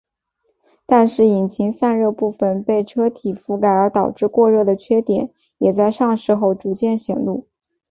[0.87, 7.45] 但是引擎散热部份被车体覆盖而导致过热的缺点也在上市后逐渐显露。